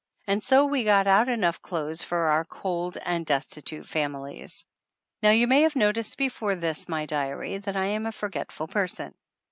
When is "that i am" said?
7.59-8.07